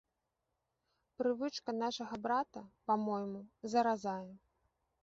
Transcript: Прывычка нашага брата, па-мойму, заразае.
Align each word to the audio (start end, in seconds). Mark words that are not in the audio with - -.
Прывычка 1.21 1.75
нашага 1.83 2.15
брата, 2.25 2.59
па-мойму, 2.89 3.41
заразае. 3.77 4.31